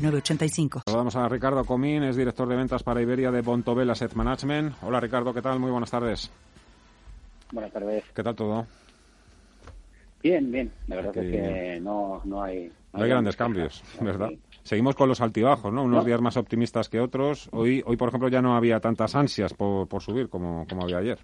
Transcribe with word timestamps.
906985. 0.00 0.82
Saludamos 0.86 1.16
a 1.16 1.28
Ricardo 1.28 1.64
Comín, 1.64 2.02
es 2.02 2.16
director 2.16 2.48
de 2.48 2.56
ventas 2.56 2.82
para 2.82 3.02
Iberia 3.02 3.30
de 3.30 3.42
Bontobel 3.42 3.90
Asset 3.90 4.14
Management. 4.14 4.74
Hola 4.82 5.00
Ricardo, 5.00 5.32
¿qué 5.34 5.42
tal? 5.42 5.60
Muy 5.60 5.70
buenas 5.70 5.90
tardes. 5.90 6.30
Buenas 7.52 7.72
tardes. 7.72 8.04
¿Qué 8.14 8.22
tal 8.22 8.34
todo? 8.34 8.66
Bien, 10.22 10.50
bien. 10.50 10.70
La 10.86 10.96
verdad 10.96 11.16
es 11.16 11.30
que 11.30 11.80
no, 11.80 12.20
no 12.24 12.42
hay... 12.42 12.70
No 12.92 13.04
hay 13.04 13.10
grandes 13.10 13.36
cambios, 13.36 13.82
¿verdad? 14.00 14.30
Seguimos 14.62 14.94
con 14.94 15.08
los 15.08 15.20
altibajos, 15.20 15.72
¿no? 15.72 15.84
Unos 15.84 16.04
días 16.04 16.20
más 16.20 16.36
optimistas 16.36 16.88
que 16.88 17.00
otros. 17.00 17.48
Hoy, 17.52 17.82
hoy 17.86 17.96
por 17.96 18.08
ejemplo, 18.08 18.28
ya 18.28 18.42
no 18.42 18.56
había 18.56 18.80
tantas 18.80 19.14
ansias 19.14 19.54
por, 19.54 19.88
por 19.88 20.02
subir 20.02 20.28
como, 20.28 20.66
como 20.68 20.82
había 20.82 20.98
ayer. 20.98 21.18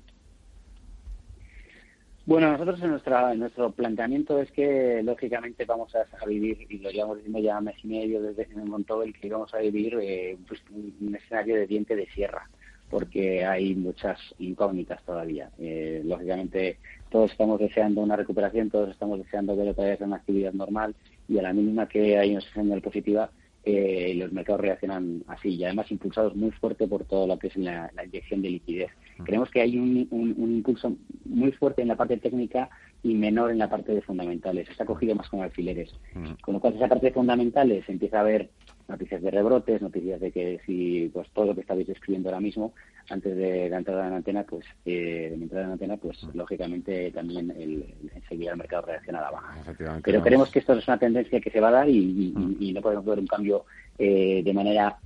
Bueno, 2.26 2.50
nosotros 2.50 2.82
en, 2.82 2.90
nuestra, 2.90 3.32
nuestro 3.34 3.70
planteamiento 3.70 4.40
es 4.40 4.50
que 4.50 5.00
lógicamente 5.04 5.64
vamos 5.64 5.94
a, 5.94 6.26
vivir, 6.26 6.66
y 6.68 6.78
lo 6.78 6.90
llevamos 6.90 7.18
diciendo 7.18 7.38
ya 7.38 7.60
mes 7.60 7.76
y 7.84 7.86
medio 7.86 8.20
desde 8.20 8.48
en 8.52 8.60
el 8.60 9.14
que 9.14 9.30
vamos 9.30 9.54
a 9.54 9.58
vivir 9.58 9.96
eh, 10.02 10.36
pues, 10.48 10.60
un, 10.72 11.14
escenario 11.14 11.54
de 11.54 11.68
diente 11.68 11.94
de 11.94 12.08
sierra, 12.08 12.50
porque 12.90 13.44
hay 13.44 13.76
muchas 13.76 14.18
incógnitas 14.40 15.00
todavía. 15.04 15.50
Eh, 15.60 16.02
lógicamente 16.04 16.78
todos 17.10 17.30
estamos 17.30 17.60
deseando 17.60 18.00
una 18.00 18.16
recuperación, 18.16 18.70
todos 18.70 18.90
estamos 18.90 19.18
deseando 19.20 19.54
ver 19.54 19.68
otra 19.68 19.84
vez 19.84 20.00
una 20.00 20.16
actividad 20.16 20.52
normal 20.52 20.96
y 21.28 21.38
a 21.38 21.42
la 21.42 21.52
mínima 21.52 21.88
que 21.88 22.18
hay 22.18 22.32
una 22.32 22.40
señal 22.52 22.82
positiva, 22.82 23.30
eh, 23.64 24.14
los 24.16 24.32
mercados 24.32 24.60
reaccionan 24.60 25.24
así 25.26 25.50
y 25.50 25.64
además 25.64 25.90
impulsados 25.90 26.34
muy 26.34 26.50
fuerte 26.52 26.86
por 26.86 27.04
todo 27.04 27.26
lo 27.26 27.38
que 27.38 27.48
es 27.48 27.56
la, 27.56 27.90
inyección 28.04 28.42
de 28.42 28.50
liquidez. 28.50 28.90
Creemos 29.24 29.50
que 29.50 29.60
hay 29.60 29.78
un, 29.78 30.08
impulso 30.10 30.96
muy 31.24 31.52
fuerte 31.52 31.82
en 31.82 31.88
la 31.88 31.96
parte 31.96 32.16
técnica 32.18 32.68
y 33.02 33.14
menor 33.14 33.50
en 33.50 33.58
la 33.58 33.68
parte 33.68 33.92
de 33.92 34.02
fundamentales. 34.02 34.68
Está 34.68 34.84
cogido 34.84 35.14
más 35.14 35.28
con 35.28 35.42
alfileres. 35.42 35.94
Con 36.42 36.54
lo 36.54 36.60
cual, 36.60 36.74
esa 36.74 36.88
parte 36.88 37.06
de 37.06 37.12
fundamentales 37.12 37.88
empieza 37.88 38.18
a 38.18 38.20
haber 38.20 38.50
noticias 38.88 39.22
de 39.22 39.30
rebrotes, 39.30 39.82
noticias 39.82 40.20
de 40.20 40.30
que 40.30 40.60
si 40.64 41.10
pues 41.12 41.28
todo 41.30 41.46
lo 41.46 41.54
que 41.54 41.62
estabais 41.62 41.88
escribiendo 41.88 42.28
ahora 42.28 42.40
mismo, 42.40 42.72
antes 43.10 43.36
de 43.36 43.68
la 43.68 43.78
entrada 43.78 44.06
en 44.06 44.14
antena, 44.14 44.44
pues 44.44 44.64
eh, 44.84 45.28
de 45.30 45.36
mi 45.36 45.44
entrada 45.44 45.66
en 45.66 45.72
antena, 45.72 45.96
pues 45.96 46.22
lógicamente 46.34 47.10
también 47.10 47.50
el, 47.56 47.84
enseguida 48.14 48.52
el 48.52 48.58
mercado 48.58 48.86
reacciona 48.86 49.18
a 49.20 49.22
la 49.22 49.30
baja. 49.30 50.00
Pero 50.04 50.22
creemos 50.22 50.50
que 50.50 50.60
esto 50.60 50.74
es 50.74 50.86
una 50.86 50.98
tendencia 50.98 51.40
que 51.40 51.50
se 51.50 51.60
va 51.60 51.68
a 51.68 51.72
dar 51.72 51.88
y, 51.88 52.72
no 52.74 52.82
podemos 52.82 53.04
ver 53.06 53.18
un 53.18 53.26
cambio 53.26 53.64
eh, 53.98 54.42
de 54.44 54.52
manera 54.52 54.98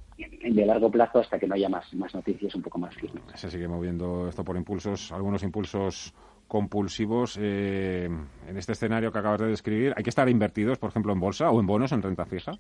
de 0.43 0.67
largo 0.67 0.91
plazo 0.91 1.21
hasta 1.21 1.39
que 1.39 1.47
no 1.47 1.55
haya 1.55 1.69
más, 1.69 1.93
más 1.95 2.15
noticias 2.15 2.55
un 2.55 2.63
poco 2.63 2.79
más 2.79 2.95
firmes. 2.95 3.23
Se 3.35 3.51
sigue 3.51 3.69
moviendo 3.69 4.29
esto 4.29 4.45
por 4.45 4.57
impulsos, 4.57 5.13
algunos 5.13 5.43
impulsos 5.43 6.15
compulsivos 6.51 7.39
eh, 7.41 8.09
en 8.49 8.57
este 8.57 8.73
escenario 8.73 9.13
que 9.13 9.19
acabas 9.19 9.41
de 9.41 9.47
describir. 9.47 9.95
¿Hay 9.97 10.03
que 10.03 10.11
estar 10.11 10.29
invertidos, 10.29 10.79
por 10.79 10.91
ejemplo, 10.91 11.13
en 11.13 11.21
bolsa 11.21 11.49
o 11.51 11.61
en 11.61 11.67
bonos 11.67 11.93
en 11.93 12.03
renta 12.03 12.27
fija? 12.27 12.53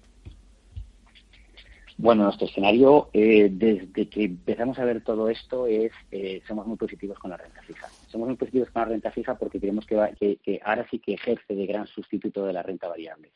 Bueno, 1.98 2.22
nuestro 2.22 2.46
escenario, 2.46 3.10
eh, 3.12 3.50
desde 3.52 4.08
que 4.08 4.24
empezamos 4.24 4.78
a 4.78 4.84
ver 4.84 5.02
todo 5.02 5.28
esto, 5.28 5.66
es 5.66 5.92
eh, 6.10 6.40
somos 6.48 6.66
muy 6.66 6.76
positivos 6.76 7.18
con 7.18 7.30
la 7.30 7.36
renta 7.36 7.60
fija. 7.62 7.88
Somos 8.06 8.28
muy 8.28 8.36
positivos 8.36 8.70
con 8.70 8.80
la 8.80 8.88
renta 8.88 9.10
fija 9.10 9.36
porque 9.36 9.60
creemos 9.60 9.84
que, 9.84 10.38
que, 10.42 10.60
ahora 10.64 10.86
sí 10.88 10.98
que 11.00 11.14
ejerce 11.14 11.54
de 11.54 11.66
gran 11.66 11.86
sustituto 11.88 12.46
de 12.46 12.54
la 12.54 12.62
renta 12.62 12.88
variable. 12.88 13.32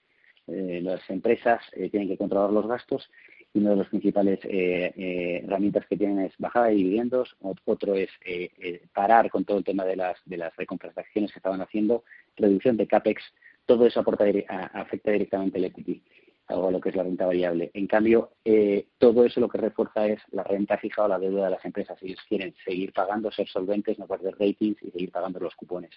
Eh, 0.47 0.81
las 0.83 1.03
empresas 1.11 1.61
tienen 1.91 2.09
que 2.09 2.17
controlar 2.17 2.51
los 2.53 2.67
gastos 2.67 3.11
y 3.54 3.60
una 3.60 3.70
de 3.70 3.76
las 3.76 3.88
principales 3.88 4.41
herramientas 4.42 5.87
que 5.87 5.97
tienen 5.97 6.26
es 6.26 6.34
bajar 6.38 6.69
de 6.69 6.75
dividendos, 6.75 7.37
otro 7.65 7.94
es 7.94 8.10
parar 8.92 9.31
con 9.31 9.44
todo 9.44 9.59
el 9.59 9.65
tema 9.65 9.84
de 9.84 9.97
las, 9.97 10.19
de 10.26 10.37
las 10.37 10.54
recompras 10.56 10.94
de 10.94 11.00
acciones 11.00 11.32
que 11.32 11.38
estaban 11.38 11.62
haciendo, 11.62 12.04
reducción 12.37 12.76
de 12.76 12.87
CAPEX, 12.87 13.22
todo 13.65 13.87
eso 13.87 14.00
aporta, 14.00 14.25
afecta 14.75 15.12
directamente 15.12 15.59
al 15.59 15.65
equity 15.65 16.03
algo 16.47 16.69
a 16.69 16.70
lo 16.72 16.81
que 16.81 16.91
es 16.91 16.97
la 16.97 17.03
renta 17.03 17.26
variable. 17.26 17.70
En 17.75 17.87
cambio, 17.87 18.32
eh, 18.44 18.87
todo 18.98 19.25
eso 19.25 19.41
lo 19.41 19.48
que 19.48 19.59
refuerza 19.59 20.06
es 20.06 20.21
la 20.31 20.42
renta 20.42 20.76
fija 20.76 21.04
o 21.04 21.09
la 21.09 21.19
deuda 21.19 21.47
de 21.47 21.50
las 21.50 21.65
empresas. 21.65 21.98
Ellos 22.03 22.21
quieren 22.28 22.54
seguir 22.65 22.92
pagando, 22.92 23.31
ser 23.31 23.48
solventes, 23.48 23.98
no 23.98 24.06
perder 24.06 24.34
ratings 24.38 24.82
y 24.82 24.91
seguir 24.91 25.10
pagando 25.10 25.41
los 25.41 25.54
cupones. 25.54 25.91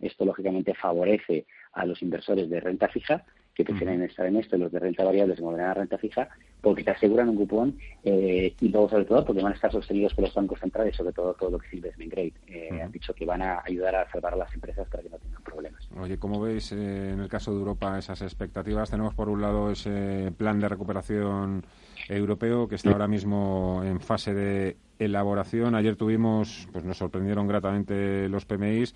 Esto, 0.00 0.24
lógicamente, 0.24 0.74
favorece 0.74 1.46
a 1.72 1.84
los 1.86 2.02
inversores 2.02 2.48
de 2.48 2.60
renta 2.60 2.88
fija 2.88 3.24
que 3.54 3.64
prefieren 3.64 4.02
estar 4.02 4.26
en 4.26 4.36
esto, 4.36 4.58
los 4.58 4.72
de 4.72 4.80
renta 4.80 5.04
variable 5.04 5.36
se 5.36 5.42
moverán 5.42 5.70
a 5.70 5.74
renta 5.74 5.96
fija, 5.96 6.28
porque 6.60 6.82
te 6.82 6.90
aseguran 6.90 7.28
un 7.28 7.36
cupón 7.36 7.78
eh, 8.02 8.52
y 8.60 8.68
luego, 8.68 8.88
sobre 8.88 9.04
todo, 9.04 9.24
porque 9.24 9.42
van 9.42 9.52
a 9.52 9.54
estar 9.54 9.70
sostenidos 9.70 10.12
por 10.14 10.24
los 10.24 10.34
bancos 10.34 10.58
centrales, 10.58 10.96
sobre 10.96 11.12
todo 11.12 11.34
todo 11.34 11.50
lo 11.50 11.58
que 11.58 11.68
es 11.68 11.74
investment 11.74 12.10
grade. 12.10 12.32
Eh, 12.48 12.82
Han 12.82 12.90
dicho 12.90 13.14
que 13.14 13.24
van 13.24 13.42
a 13.42 13.62
ayudar 13.64 13.94
a 13.94 14.10
salvar 14.10 14.34
a 14.34 14.36
las 14.36 14.52
empresas 14.52 14.88
para 14.88 15.02
que 15.02 15.08
no 15.08 15.18
tengan 15.18 15.42
problemas. 15.42 15.88
Oye, 16.00 16.18
¿cómo 16.18 16.40
veis 16.40 16.72
eh, 16.72 17.10
en 17.10 17.20
el 17.20 17.28
caso 17.28 17.52
de 17.52 17.58
Europa 17.58 17.96
esas 17.98 18.22
expectativas? 18.22 18.90
Tenemos, 18.90 19.14
por 19.14 19.28
un 19.28 19.40
lado, 19.40 19.70
ese 19.70 20.32
plan 20.36 20.58
de 20.58 20.68
recuperación 20.68 21.64
europeo 22.08 22.66
que 22.66 22.74
está 22.74 22.90
ahora 22.90 23.06
mismo 23.06 23.82
en 23.84 24.00
fase 24.00 24.34
de 24.34 24.76
elaboración. 24.98 25.74
Ayer 25.74 25.96
tuvimos, 25.96 26.68
pues 26.72 26.84
nos 26.84 26.98
sorprendieron 26.98 27.46
gratamente 27.46 28.28
los 28.28 28.46
PMIs, 28.46 28.94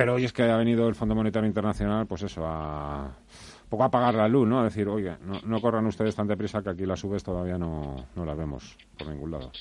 pero 0.00 0.14
hoy 0.14 0.24
es 0.24 0.32
que 0.32 0.44
ha 0.44 0.56
venido 0.56 0.88
el 0.88 0.94
Fondo 0.94 1.14
Monetario 1.14 1.46
Internacional, 1.46 2.06
pues 2.06 2.22
eso, 2.22 2.42
a 2.46 3.18
poco 3.68 3.84
apagar 3.84 4.14
la 4.14 4.28
luz, 4.28 4.48
¿no? 4.48 4.58
A 4.58 4.64
decir, 4.64 4.88
oye, 4.88 5.14
no, 5.44 5.60
corran 5.60 5.84
ustedes 5.84 6.16
tan 6.16 6.26
deprisa 6.26 6.62
que 6.62 6.70
aquí 6.70 6.86
las 6.86 7.00
subes 7.00 7.22
todavía 7.22 7.58
no, 7.58 8.06
no 8.16 8.24
las 8.24 8.34
vemos 8.34 8.78
por 8.96 9.08
ningún 9.08 9.32
lado. 9.32 9.52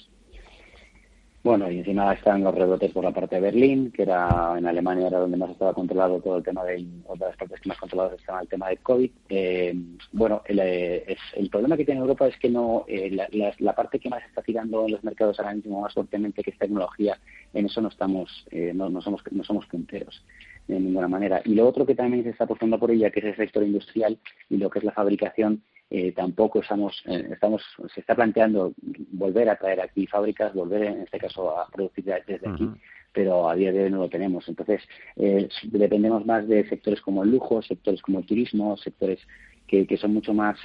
Bueno, 1.42 1.72
y 1.72 1.78
encima 1.78 2.12
están 2.12 2.44
los 2.44 2.54
rebotes 2.54 2.92
por 2.92 3.06
la 3.06 3.12
parte 3.12 3.36
de 3.36 3.42
Berlín, 3.42 3.92
que 3.92 4.02
era 4.02 4.56
en 4.58 4.66
Alemania 4.68 5.08
era 5.08 5.20
donde 5.20 5.38
más 5.38 5.50
estaba 5.50 5.74
controlado 5.74 6.20
todo 6.20 6.38
el 6.38 6.44
tema 6.44 6.66
de, 6.66 6.86
otra 7.06 7.28
de 7.28 7.32
las 7.32 7.38
partes 7.38 7.62
que 7.62 7.70
más 7.70 7.78
controladas 7.80 8.20
estaba 8.20 8.42
el 8.42 8.50
tema 8.50 8.68
del 8.68 8.80
COVID. 8.80 9.10
Eh, 9.30 9.74
bueno, 10.12 10.42
el, 10.46 10.60
eh, 10.60 11.16
el, 11.36 11.50
problema 11.50 11.78
que 11.78 11.86
tiene 11.86 12.02
Europa 12.02 12.28
es 12.28 12.38
que 12.38 12.50
no 12.50 12.84
eh, 12.90 13.10
la, 13.58 13.74
parte 13.74 14.00
que 14.00 14.10
más 14.10 14.22
está 14.26 14.42
tirando 14.42 14.86
en 14.86 14.92
los 14.92 15.04
mercados 15.06 15.40
ahora 15.40 15.54
mismo 15.54 15.80
más 15.80 15.94
fuertemente 15.94 16.44
que 16.44 16.52
es 16.52 16.58
tecnología, 16.58 17.18
en 17.54 17.68
eso 17.68 17.80
no 17.80 17.88
estamos, 17.88 18.46
no, 18.74 18.90
no, 18.90 19.02
somos 19.02 19.24
no 19.32 19.44
somos 19.46 19.66
punteros 19.68 20.22
de 20.68 20.78
ninguna 20.78 21.08
manera. 21.08 21.42
Y 21.46 21.56
lo 21.56 21.68
otro 21.68 21.86
que 21.86 21.96
también 21.96 22.24
se 22.24 22.32
está 22.32 22.44
apostando 22.44 22.78
por 22.78 22.92
ella, 22.92 23.12
que 23.12 23.22
es 23.22 23.26
el 23.28 23.38
sector 23.38 23.64
industrial 23.64 24.20
y 24.50 24.58
lo 24.58 24.70
que 24.70 24.80
es 24.80 24.86
la 24.86 24.92
fabricación, 24.92 25.64
eh, 25.92 26.12
tampoco 26.12 26.60
estamos, 26.60 27.02
eh, 27.06 27.30
estamos, 27.32 27.64
se 27.94 28.02
está 28.02 28.14
planteando 28.14 28.74
volver 29.12 29.50
a 29.50 29.56
traer 29.56 29.82
aquí 29.82 30.06
fábricas, 30.06 30.54
volver 30.54 30.84
en 30.84 31.02
este 31.02 31.18
caso 31.18 31.58
a 31.58 31.68
producir 31.68 32.06
desde 32.06 32.48
aquí, 32.48 32.70
pero 33.12 33.50
a 33.50 33.56
día 33.56 33.72
de 33.72 33.86
hoy 33.86 33.90
no 33.90 33.98
lo 33.98 34.10
tenemos. 34.10 34.48
Entonces, 34.48 34.84
eh, 35.16 35.50
dependemos 35.64 36.28
más 36.28 36.48
de 36.48 36.68
sectores 36.70 37.02
como 37.02 37.24
el 37.24 37.32
lujo, 37.32 37.64
sectores 37.64 38.04
como 38.04 38.20
el 38.20 38.26
turismo, 38.28 38.78
sectores 38.78 39.20
que, 39.66 39.88
que 39.88 39.98
son 39.98 40.14
mucho 40.14 40.34
más 40.34 40.60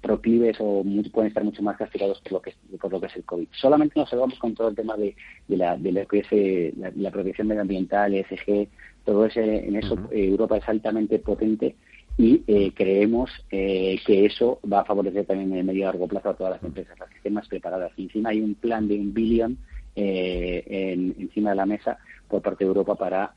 proclives 0.00 0.56
o 0.58 0.82
pueden 1.12 1.28
estar 1.28 1.44
mucho 1.44 1.62
más 1.62 1.76
castigados 1.76 2.18
por 2.22 2.32
lo 2.32 2.40
que 2.40 2.54
por 2.80 2.90
lo 2.90 2.98
que 2.98 3.06
es 3.06 3.16
el 3.16 3.24
COVID. 3.24 3.46
Solamente 3.52 3.98
nos 3.98 4.08
salvamos 4.08 4.38
con 4.38 4.54
todo 4.54 4.68
el 4.68 4.74
tema 4.74 4.96
de, 4.96 5.14
de, 5.48 5.56
la, 5.58 5.76
de 5.76 5.92
lo 5.92 6.06
que 6.06 6.20
es 6.20 6.96
la, 6.96 7.10
protección 7.10 7.46
medioambiental, 7.48 8.14
ESG, 8.14 8.68
todo 9.04 9.26
ese, 9.26 9.66
en 9.66 9.76
eso 9.76 9.98
Europa 10.10 10.56
es 10.56 10.68
altamente 10.68 11.18
potente 11.18 11.74
y 12.18 12.42
eh, 12.46 12.72
creemos 12.74 13.30
eh, 13.50 13.98
que 14.06 14.26
eso 14.26 14.60
va 14.70 14.80
a 14.80 14.84
favorecer 14.84 15.24
también 15.24 15.52
en 15.52 15.58
el 15.58 15.64
medio 15.64 15.80
y 15.80 15.84
largo 15.84 16.08
plazo 16.08 16.30
a 16.30 16.34
todas 16.34 16.54
las 16.54 16.62
empresas, 16.62 16.98
las 16.98 17.08
que 17.08 17.16
estén 17.16 17.34
más 17.34 17.48
preparadas. 17.48 17.92
Y 17.96 18.04
encima 18.04 18.30
hay 18.30 18.40
un 18.40 18.54
plan 18.54 18.86
de 18.86 18.98
un 18.98 19.14
billón 19.14 19.58
eh, 19.96 20.64
en, 20.66 21.14
encima 21.18 21.50
de 21.50 21.56
la 21.56 21.66
mesa 21.66 21.98
por 22.28 22.40
parte 22.40 22.64
de 22.64 22.68
Europa 22.68 22.94
para 22.94 23.34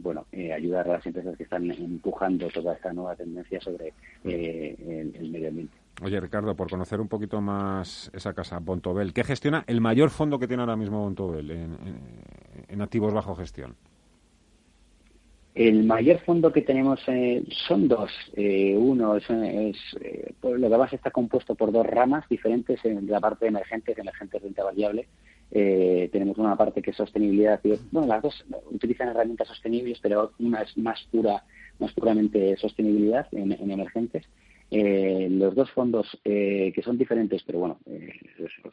bueno 0.00 0.26
ayudar 0.54 0.88
a 0.88 0.92
las 0.94 1.06
empresas 1.06 1.36
que 1.36 1.42
están 1.42 1.68
empujando 1.68 2.46
toda 2.48 2.74
esta 2.74 2.92
nueva 2.92 3.16
tendencia 3.16 3.60
sobre 3.60 3.92
el, 4.22 5.30
medio 5.32 5.48
ambiente. 5.48 5.76
Oye, 6.00 6.20
Ricardo, 6.20 6.54
por 6.54 6.70
conocer 6.70 7.00
un 7.00 7.08
poquito 7.08 7.40
más 7.40 8.08
esa 8.14 8.34
casa, 8.34 8.60
Bontobel, 8.60 9.12
¿qué 9.12 9.24
gestiona 9.24 9.64
el 9.66 9.80
mayor 9.80 10.10
fondo 10.10 10.38
que 10.38 10.46
tiene 10.46 10.62
ahora 10.62 10.76
mismo 10.76 11.02
Bontobel 11.02 11.50
en 11.50 12.80
activos 12.80 13.12
bajo 13.12 13.34
gestión? 13.34 13.74
El 15.56 15.84
mayor 15.84 16.20
fondo 16.20 16.52
que 16.52 16.60
tenemos 16.60 17.00
eh, 17.06 17.42
son 17.66 17.88
dos. 17.88 18.10
Eh, 18.34 18.76
uno 18.76 19.16
es, 19.16 19.24
eh, 19.30 20.34
pues 20.38 20.60
lo 20.60 20.68
que 20.68 20.76
más 20.76 20.92
está 20.92 21.10
compuesto 21.10 21.54
por 21.54 21.72
dos 21.72 21.86
ramas 21.86 22.28
diferentes 22.28 22.84
en 22.84 23.06
la 23.06 23.20
parte 23.20 23.46
de 23.46 23.48
emergentes, 23.48 23.96
emergentes 23.96 24.42
renta 24.42 24.62
variable. 24.62 25.08
tenemos 25.50 26.36
una 26.36 26.56
parte 26.56 26.82
que 26.82 26.90
es 26.90 26.96
sostenibilidad. 26.98 27.58
Y, 27.64 27.72
bueno, 27.90 28.06
las 28.06 28.22
dos 28.22 28.44
utilizan 28.70 29.08
herramientas 29.08 29.48
sostenibles, 29.48 29.98
pero 30.02 30.32
una 30.40 30.60
es 30.60 30.76
más 30.76 31.02
pura, 31.10 31.42
más 31.78 31.90
puramente 31.94 32.54
sostenibilidad 32.58 33.26
en, 33.32 33.52
emergentes. 33.70 34.26
Eh, 34.70 35.28
los 35.30 35.54
dos 35.54 35.70
fondos 35.70 36.06
eh, 36.24 36.70
que 36.74 36.82
son 36.82 36.98
diferentes, 36.98 37.42
pero 37.44 37.60
bueno, 37.60 37.78
eh, 37.86 38.12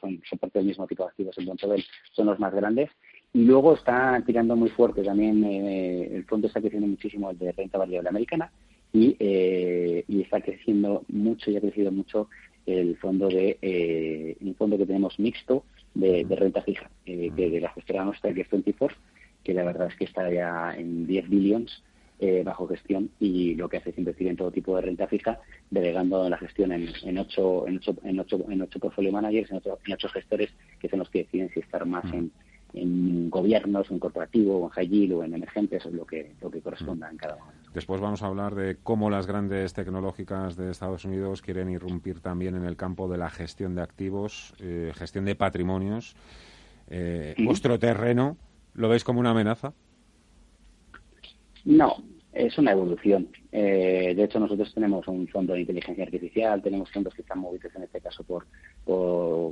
son, 0.02 0.20
parte 0.40 0.60
del 0.60 0.68
mismo 0.68 0.86
tipo 0.88 1.04
de 1.04 1.10
activos 1.10 1.38
en 1.38 1.46
Bontobel, 1.46 1.84
son 2.12 2.26
los 2.26 2.40
más 2.40 2.54
grandes. 2.54 2.90
Y 3.34 3.46
luego 3.46 3.74
está 3.74 4.22
tirando 4.26 4.56
muy 4.56 4.70
fuerte 4.70 5.04
también, 5.04 5.44
el 5.44 6.24
fondo 6.26 6.48
está 6.48 6.62
creciendo 6.62 6.88
muchísimo 6.88 7.32
el 7.32 7.38
de 7.40 7.52
renta 7.52 7.80
variable 7.80 8.10
americana 8.10 8.52
y, 8.92 9.18
y 9.20 10.22
está 10.22 10.40
creciendo 10.40 11.04
mucho 11.08 11.50
y 11.50 11.58
ha 11.58 11.62
crecido 11.62 11.92
mucho 11.92 12.30
el 12.68 12.96
fondo 12.98 13.28
de 13.28 14.38
un 14.40 14.54
fondo 14.54 14.78
que 14.78 14.86
tenemos 14.86 15.18
mixto 15.18 15.64
de, 15.94 16.26
renta 16.30 16.62
fija, 16.62 16.90
que 17.06 17.32
de 17.32 17.60
la 17.60 17.70
gestora 17.70 18.06
nuestra 18.06 18.34
que 18.34 18.42
es 18.42 18.50
24, 18.50 18.98
que 19.44 19.54
la 19.54 19.64
verdad 19.64 19.88
es 19.88 19.96
que 19.96 20.06
está 20.06 20.32
ya 20.32 20.74
en 20.76 21.06
10 21.06 21.30
billones 21.30 21.84
eh, 22.20 22.42
bajo 22.44 22.68
gestión 22.68 23.10
y 23.20 23.56
lo 23.56 23.68
que 23.68 23.78
hace 23.78 23.90
es 23.90 23.98
invertir 23.98 24.28
en 24.28 24.38
todo 24.38 24.52
tipo 24.52 24.76
de 24.76 24.84
renta 24.84 25.08
fija, 25.08 25.40
delegando 25.70 26.30
la 26.30 26.38
gestión 26.38 26.72
en, 26.72 26.90
en, 27.04 27.18
ocho, 27.18 27.68
en, 27.68 27.78
ocho, 27.78 27.96
en, 28.04 28.20
ocho, 28.20 28.46
en 28.50 28.62
ocho 28.62 28.80
portfolio 28.80 29.12
managers, 29.12 29.52
en, 29.52 29.58
ocho 29.58 30.10
gestores 30.10 30.50
que 30.80 30.90
son 30.90 31.00
los 31.00 31.10
que 31.10 31.20
deciden 31.20 31.50
si 31.50 31.60
estar 31.60 31.86
más 31.86 32.06
en, 32.14 32.32
en 32.74 33.30
gobiernos, 33.30 33.90
en 33.92 34.00
corporativo, 34.00 34.64
en 34.64 34.70
high 34.70 35.12
o 35.14 35.24
en 35.24 35.34
emergentes, 35.34 35.86
o 35.86 35.92
lo 35.92 36.06
que, 36.06 36.34
lo 36.42 36.50
que 36.50 36.62
corresponda 36.62 37.10
en 37.10 37.18
cada 37.18 37.36
momento. 37.38 37.70
Después 37.74 38.02
vamos 38.02 38.22
a 38.24 38.28
hablar 38.28 38.56
de 38.56 38.78
cómo 38.82 39.10
las 39.10 39.28
grandes 39.28 39.74
tecnológicas 39.74 40.56
de 40.56 40.72
Estados 40.72 41.06
Unidos 41.06 41.42
quieren 41.42 41.70
irrumpir 41.70 42.20
también 42.20 42.56
en 42.56 42.66
el 42.66 42.76
campo 42.76 43.08
de 43.08 43.18
la 43.18 43.30
gestión 43.30 43.76
de 43.76 43.82
activos, 43.82 44.54
eh, 44.60 44.92
gestión 44.96 45.26
de 45.26 45.36
patrimonios. 45.36 46.16
Eh, 46.90 47.36
¿Vuestro 47.40 47.80
terreno 47.80 48.38
lo 48.74 48.90
veis 48.90 49.04
como 49.04 49.20
una 49.20 49.32
amenaza? 49.32 49.74
No, 51.66 51.96
es 52.34 52.58
una 52.58 52.72
evolución. 52.72 53.30
Eh, 53.52 54.14
de 54.16 54.24
hecho, 54.24 54.40
nosotros 54.40 54.74
tenemos 54.74 55.08
un 55.08 55.28
fondo 55.28 55.54
de 55.54 55.62
inteligencia 55.62 56.04
artificial, 56.04 56.62
tenemos 56.62 56.92
fondos 56.92 57.14
que 57.14 57.22
están 57.22 57.40
movidos 57.40 57.74
en 57.76 57.84
este 57.84 58.02
caso 58.02 58.24
por, 58.24 58.46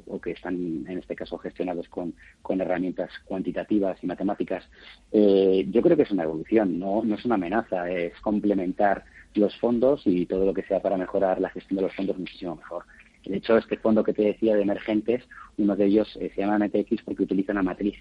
o 0.07 0.19
que 0.19 0.31
están 0.31 0.86
en 0.88 0.98
este 0.98 1.15
caso 1.15 1.38
gestionados 1.38 1.88
con, 1.89 2.13
con 2.42 2.62
herramientas 2.62 3.09
cuantitativas 3.25 4.03
y 4.03 4.07
matemáticas. 4.07 4.63
Eh, 5.12 5.65
yo 5.69 5.81
creo 5.81 5.98
que 5.98 6.03
es 6.03 6.12
una 6.12 6.24
evolución, 6.24 6.80
no, 6.80 7.03
no 7.03 7.15
es 7.15 7.25
una 7.25 7.36
amenaza, 7.36 7.89
es 7.89 8.19
complementar 8.21 9.03
los 9.36 9.56
fondos 9.59 10.01
y 10.06 10.25
todo 10.25 10.45
lo 10.45 10.53
que 10.53 10.63
sea 10.63 10.81
para 10.81 10.98
mejorar 10.98 11.39
la 11.39 11.50
gestión 11.50 11.77
de 11.77 11.83
los 11.83 11.95
fondos 11.95 12.18
muchísimo 12.18 12.56
mejor. 12.56 12.83
De 13.25 13.38
hecho, 13.38 13.57
este 13.57 13.77
fondo 13.77 14.03
que 14.03 14.13
te 14.13 14.24
decía 14.24 14.56
de 14.56 14.63
emergentes, 14.63 15.24
uno 15.57 15.75
de 15.75 15.86
ellos 15.86 16.18
eh, 16.19 16.31
se 16.33 16.42
llama 16.42 16.57
MTX 16.57 17.03
porque 17.03 17.24
utiliza 17.24 17.51
una 17.51 17.63
matriz 17.63 17.95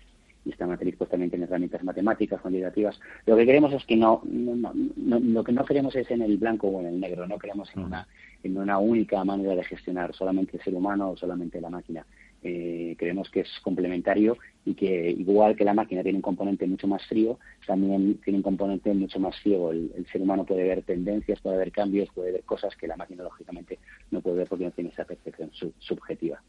y 0.44 0.50
esta 0.50 0.66
matriz 0.66 0.94
pues 0.96 1.10
también 1.10 1.30
tiene 1.30 1.44
herramientas 1.44 1.84
matemáticas, 1.84 2.40
cuantitativas. 2.40 2.98
Lo 3.26 3.36
que 3.36 3.46
queremos 3.46 3.72
es 3.72 3.84
que 3.84 3.96
no, 3.96 4.22
lo 4.24 5.44
que 5.44 5.52
no 5.52 5.64
queremos 5.64 5.94
es 5.96 6.10
en 6.10 6.22
el 6.22 6.38
blanco 6.38 6.68
o 6.68 6.80
en 6.80 6.86
el 6.86 7.00
negro, 7.00 7.26
no 7.26 7.38
queremos 7.38 7.70
en 7.74 7.84
una, 7.84 8.06
en 8.42 8.56
una 8.56 8.78
única 8.78 9.22
manera 9.24 9.54
de 9.54 9.64
gestionar 9.64 10.14
solamente 10.14 10.56
el 10.56 10.62
ser 10.62 10.74
humano 10.74 11.10
o 11.10 11.16
solamente 11.16 11.60
la 11.60 11.70
máquina. 11.70 12.06
Eh, 12.42 12.96
creemos 12.98 13.28
que 13.28 13.40
es 13.40 13.48
complementario 13.62 14.38
y 14.64 14.72
que 14.72 15.10
igual 15.10 15.54
que 15.56 15.64
la 15.64 15.74
máquina 15.74 16.02
tiene 16.02 16.16
un 16.16 16.22
componente 16.22 16.66
mucho 16.66 16.88
más 16.88 17.04
frío, 17.06 17.38
también 17.66 18.18
tiene 18.24 18.38
un 18.38 18.42
componente 18.42 18.94
mucho 18.94 19.20
más 19.20 19.36
ciego. 19.42 19.72
El, 19.72 20.06
ser 20.10 20.22
humano 20.22 20.44
puede 20.46 20.64
ver 20.64 20.82
tendencias, 20.82 21.38
puede 21.40 21.58
ver 21.58 21.70
cambios, 21.70 22.08
puede 22.14 22.32
ver 22.32 22.42
cosas 22.44 22.74
que 22.76 22.88
la 22.88 22.96
máquina 22.96 23.24
lógicamente 23.24 23.78
no 24.10 24.22
puede 24.22 24.38
ver 24.38 24.48
porque 24.48 24.64
no 24.64 24.70
tiene 24.70 24.90
esa 24.90 25.04
percepción 25.04 25.50
subjetiva. 25.78 26.42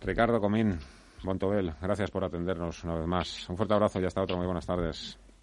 Ricardo 0.00 0.40
Comín, 0.40 0.78
Montobel, 1.26 1.74
gracias 1.82 2.10
por 2.10 2.24
atendernos 2.24 2.82
una 2.84 2.94
vez 2.94 3.06
más. 3.06 3.48
Un 3.50 3.56
fuerte 3.56 3.74
abrazo 3.74 4.00
y 4.00 4.06
hasta 4.06 4.22
otro. 4.22 4.36
Muy 4.36 4.46
buenas 4.46 4.64
tardes. 4.64 5.18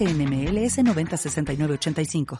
NMLS 0.00 0.82
906985. 0.82 2.24